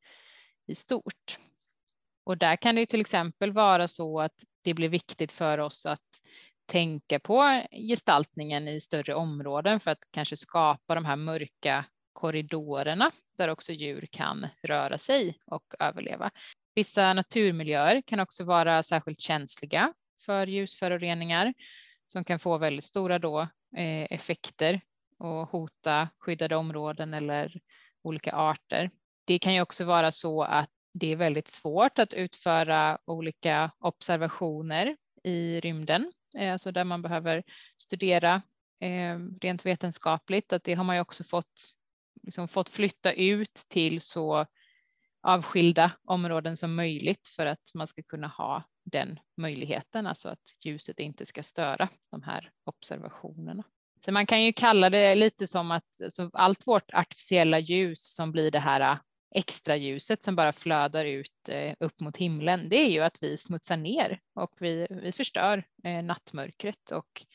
[0.66, 1.38] i stort.
[2.24, 6.00] Och där kan det till exempel vara så att det blir viktigt för oss att
[6.66, 13.48] tänka på gestaltningen i större områden för att kanske skapa de här mörka korridorerna där
[13.48, 16.30] också djur kan röra sig och överleva.
[16.74, 19.92] Vissa naturmiljöer kan också vara särskilt känsliga
[20.24, 21.54] för ljusföroreningar
[22.06, 23.40] som kan få väldigt stora då,
[23.76, 24.80] eh, effekter
[25.18, 27.60] och hota skyddade områden eller
[28.02, 28.90] olika arter.
[29.24, 34.96] Det kan ju också vara så att det är väldigt svårt att utföra olika observationer
[35.24, 37.42] i rymden, eh, alltså där man behöver
[37.76, 38.42] studera
[38.80, 41.74] eh, rent vetenskapligt, att det har man ju också fått,
[42.22, 44.46] liksom fått flytta ut till så
[45.22, 51.00] avskilda områden som möjligt för att man ska kunna ha den möjligheten, alltså att ljuset
[51.00, 53.64] inte ska störa de här observationerna.
[54.04, 58.32] Så man kan ju kalla det lite som att så allt vårt artificiella ljus som
[58.32, 58.98] blir det här äh,
[59.34, 63.36] extra ljuset som bara flödar ut äh, upp mot himlen, det är ju att vi
[63.36, 67.26] smutsar ner och vi, vi förstör äh, nattmörkret och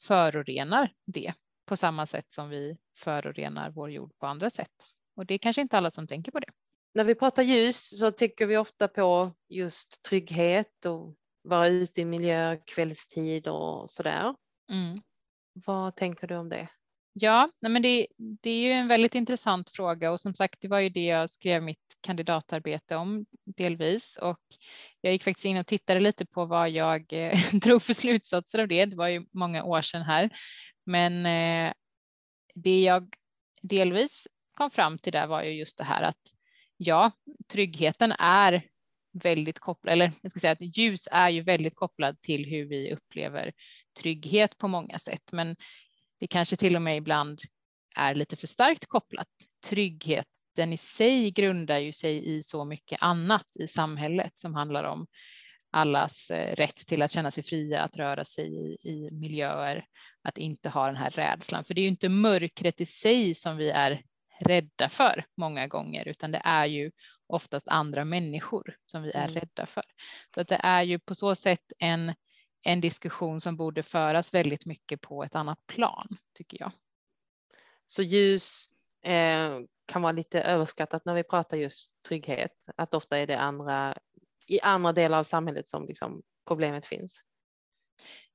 [0.00, 1.32] förorenar det
[1.66, 4.72] på samma sätt som vi förorenar vår jord på andra sätt.
[5.16, 6.50] Och det är kanske inte alla som tänker på det.
[6.96, 12.04] När vi pratar ljus så tänker vi ofta på just trygghet och vara ute i
[12.04, 14.34] miljö kvällstid och sådär.
[14.72, 14.94] Mm.
[15.66, 16.68] Vad tänker du om det?
[17.12, 20.78] Ja, men det, det, är ju en väldigt intressant fråga och som sagt, det var
[20.78, 24.40] ju det jag skrev mitt kandidatarbete om delvis och
[25.00, 28.68] jag gick faktiskt in och tittade lite på vad jag eh, drog för slutsatser av
[28.68, 28.86] det.
[28.86, 30.30] Det var ju många år sedan här,
[30.86, 31.72] men eh,
[32.54, 33.14] det jag
[33.62, 36.35] delvis kom fram till där var ju just det här att
[36.76, 37.12] ja,
[37.48, 38.62] tryggheten är
[39.12, 42.92] väldigt kopplad, eller jag ska säga att ljus är ju väldigt kopplad till hur vi
[42.92, 43.52] upplever
[44.00, 45.56] trygghet på många sätt, men
[46.20, 47.40] det kanske till och med ibland
[47.96, 49.28] är lite för starkt kopplat.
[49.66, 55.06] Tryggheten i sig grundar ju sig i så mycket annat i samhället som handlar om
[55.70, 59.86] allas eh, rätt till att känna sig fria, att röra sig i, i miljöer,
[60.22, 61.64] att inte ha den här rädslan.
[61.64, 64.02] För det är ju inte mörkret i sig som vi är
[64.38, 66.90] rädda för många gånger, utan det är ju
[67.26, 69.34] oftast andra människor som vi är mm.
[69.34, 69.84] rädda för.
[70.34, 72.14] Så att det är ju på så sätt en
[72.66, 76.72] en diskussion som borde föras väldigt mycket på ett annat plan, tycker jag.
[77.86, 78.66] Så ljus
[79.02, 83.98] eh, kan vara lite överskattat när vi pratar just trygghet, att ofta är det andra,
[84.46, 87.22] i andra delar av samhället som liksom problemet finns.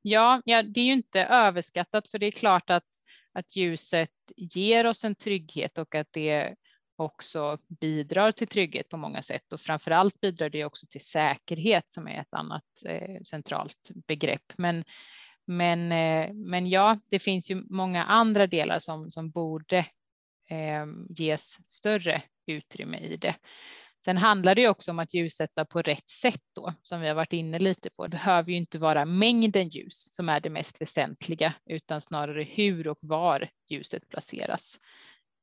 [0.01, 2.87] Ja, ja, det är ju inte överskattat, för det är klart att,
[3.33, 6.55] att ljuset ger oss en trygghet och att det
[6.95, 11.91] också bidrar till trygghet på många sätt och framför allt bidrar det också till säkerhet
[11.91, 14.53] som är ett annat eh, centralt begrepp.
[14.57, 14.83] Men,
[15.45, 19.77] men, eh, men ja, det finns ju många andra delar som, som borde
[20.49, 23.35] eh, ges större utrymme i det.
[24.05, 27.33] Sen handlar det också om att ljussätta på rätt sätt då, som vi har varit
[27.33, 28.03] inne lite på.
[28.03, 32.87] Det behöver ju inte vara mängden ljus som är det mest väsentliga, utan snarare hur
[32.87, 34.79] och var ljuset placeras.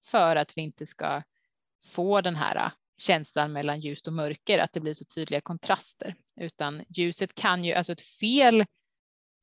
[0.05, 1.23] För att vi inte ska
[1.85, 6.15] få den här äh, känslan mellan ljus och mörker, att det blir så tydliga kontraster,
[6.41, 8.65] utan ljuset kan ju, alltså ett fel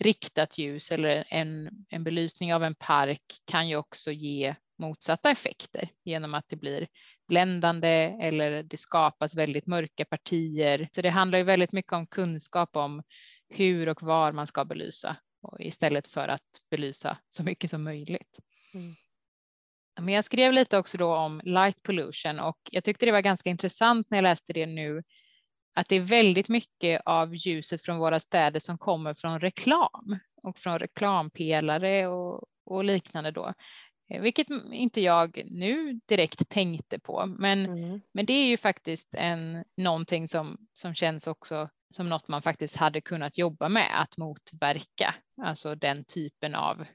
[0.03, 5.89] riktat ljus eller en, en belysning av en park kan ju också ge motsatta effekter
[6.03, 6.87] genom att det blir
[7.27, 10.89] bländande eller det skapas väldigt mörka partier.
[10.95, 13.03] Så det handlar ju väldigt mycket om kunskap om
[13.49, 15.17] hur och var man ska belysa
[15.59, 18.39] istället för att belysa så mycket som möjligt.
[18.73, 18.95] Mm.
[19.99, 23.49] Men jag skrev lite också då om light pollution och jag tyckte det var ganska
[23.49, 25.03] intressant när jag läste det nu
[25.75, 30.57] att det är väldigt mycket av ljuset från våra städer som kommer från reklam och
[30.57, 33.53] från reklampelare och, och liknande då.
[34.09, 38.01] Eh, vilket inte jag nu direkt tänkte på, men, mm.
[38.11, 42.75] men det är ju faktiskt en, någonting som, som känns också som något man faktiskt
[42.75, 46.85] hade kunnat jobba med att motverka, alltså den typen av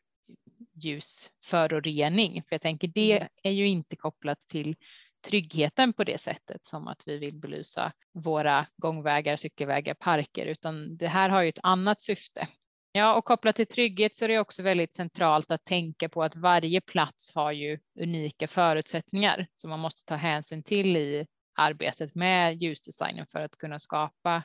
[0.74, 2.42] ljusförorening.
[2.42, 3.28] För jag tänker det mm.
[3.42, 4.76] är ju inte kopplat till
[5.24, 11.08] tryggheten på det sättet som att vi vill belysa våra gångvägar, cykelvägar, parker, utan det
[11.08, 12.48] här har ju ett annat syfte
[12.92, 16.36] Ja, och kopplat till trygghet så är det också väldigt centralt att tänka på att
[16.36, 22.62] varje plats har ju unika förutsättningar som man måste ta hänsyn till i arbetet med
[22.62, 24.42] ljusdesignen för att kunna skapa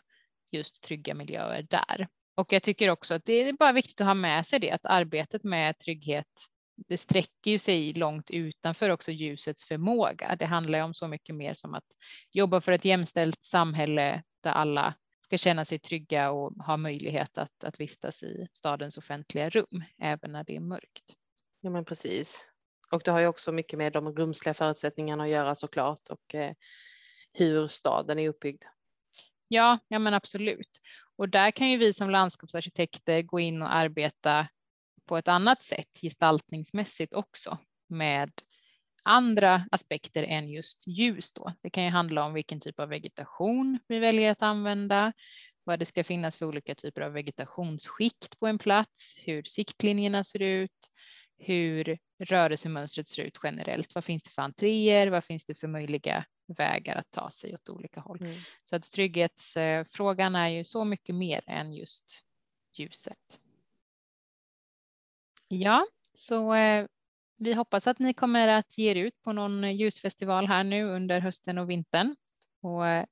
[0.51, 2.07] just trygga miljöer där.
[2.35, 4.85] Och jag tycker också att det är bara viktigt att ha med sig det att
[4.85, 6.27] arbetet med trygghet
[6.87, 10.35] det sträcker ju sig långt utanför också ljusets förmåga.
[10.39, 11.83] Det handlar om så mycket mer som att
[12.31, 14.93] jobba för ett jämställt samhälle där alla
[15.25, 20.31] ska känna sig trygga och ha möjlighet att, att vistas i stadens offentliga rum, även
[20.31, 21.15] när det är mörkt.
[21.61, 22.47] Ja, men precis.
[22.91, 26.53] Och det har ju också mycket med de rumsliga förutsättningarna att göra såklart och eh,
[27.33, 28.63] hur staden är uppbyggd.
[29.47, 30.81] Ja, ja men absolut.
[31.15, 34.47] Och där kan ju vi som landskapsarkitekter gå in och arbeta
[35.05, 37.57] på ett annat sätt gestaltningsmässigt också
[37.87, 38.31] med
[39.05, 41.53] andra aspekter än just ljus då.
[41.61, 45.13] Det kan ju handla om vilken typ av vegetation vi väljer att använda,
[45.63, 50.41] vad det ska finnas för olika typer av vegetationsskikt på en plats, hur siktlinjerna ser
[50.41, 50.91] ut,
[51.37, 53.95] hur rörelsemönstret ser ut generellt.
[53.95, 55.07] Vad finns det för entréer?
[55.07, 56.25] Vad finns det för möjliga
[56.57, 58.17] vägar att ta sig åt olika håll?
[58.21, 58.39] Mm.
[58.63, 62.05] Så att trygghetsfrågan är ju så mycket mer än just
[62.73, 63.39] ljuset.
[65.47, 66.87] Ja, så eh,
[67.37, 71.19] vi hoppas att ni kommer att ge er ut på någon ljusfestival här nu under
[71.19, 72.15] hösten och vintern.
[72.61, 73.05] Och eh,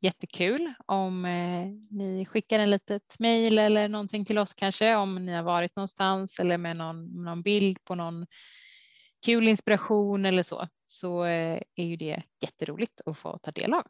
[0.00, 5.32] jättekul om eh, ni skickar en litet mejl eller någonting till oss kanske om ni
[5.32, 8.26] har varit någonstans eller med någon, någon bild på någon
[9.24, 13.86] kul inspiration eller så, så eh, är ju det jätteroligt att få ta del av.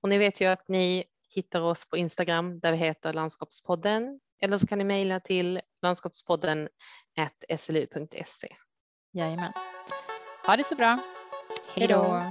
[0.00, 1.04] Och ni vet ju att ni
[1.34, 6.68] hittar oss på Instagram där vi heter Landskapspodden eller så kan ni mejla till landskapspodden
[7.58, 8.48] slu.se.
[9.12, 9.52] Jajamän.
[10.46, 10.98] Ha det så bra.
[11.74, 12.22] Hej då.